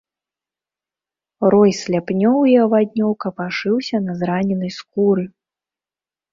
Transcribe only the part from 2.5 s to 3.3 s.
і аваднёў